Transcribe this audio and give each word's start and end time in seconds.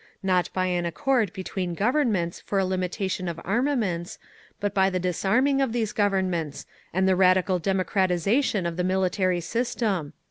Not 0.23 0.51
by 0.51 0.65
an 0.65 0.87
accord 0.87 1.31
between 1.31 1.75
Governments 1.75 2.39
for 2.39 2.57
a 2.57 2.65
limitation 2.65 3.27
of 3.27 3.39
armaments, 3.45 4.17
but 4.59 4.73
by 4.73 4.89
the 4.89 4.99
disarming 4.99 5.61
of 5.61 5.73
these 5.73 5.93
Governments 5.93 6.65
and 6.91 7.07
the 7.07 7.15
radical 7.15 7.59
democratisation 7.59 8.67
of 8.67 8.77
the 8.77 8.83
military 8.83 9.41
system…." 9.41 10.13